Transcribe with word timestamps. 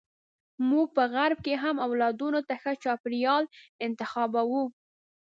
موږ 0.69 0.87
په 0.95 1.03
غرب 1.13 1.39
کې 1.45 1.53
هم 1.63 1.75
اولادونو 1.87 2.39
ته 2.47 2.53
ښه 2.61 2.71
چاپیریال 2.83 3.43
انتخابوو. 3.85 4.63